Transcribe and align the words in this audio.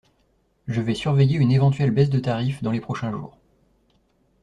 Je 0.65 0.81
vais 0.81 0.95
surveiller 0.95 1.37
une 1.37 1.51
éventuelle 1.51 1.91
baisse 1.91 2.09
de 2.09 2.17
tarif 2.17 2.63
dans 2.63 2.71
les 2.71 2.81
prochains 2.81 3.11
jours. 3.11 3.37